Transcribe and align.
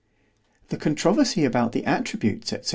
The 0.69 0.77
controversy 0.77 1.45
about 1.45 1.73
the 1.73 1.85
attributes, 1.85 2.49
&c. 2.49 2.61